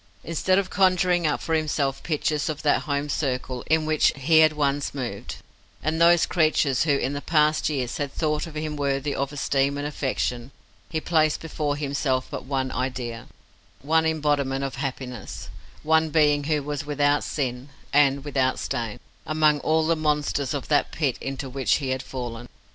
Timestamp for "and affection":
9.77-10.49